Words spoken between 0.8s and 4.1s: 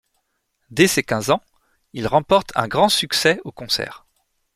ses quinze ans, il remporte un grand succès au concert.